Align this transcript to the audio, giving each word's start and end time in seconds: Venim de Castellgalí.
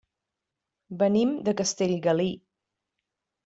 Venim 1.03 1.37
de 1.49 1.55
Castellgalí. 1.61 2.29